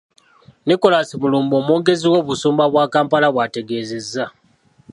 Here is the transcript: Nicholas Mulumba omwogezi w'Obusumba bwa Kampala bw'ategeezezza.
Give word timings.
Nicholas 0.67 1.09
Mulumba 1.21 1.55
omwogezi 1.61 2.05
w'Obusumba 2.13 2.63
bwa 2.71 2.85
Kampala 2.93 3.27
bw'ategeezezza. 3.33 4.25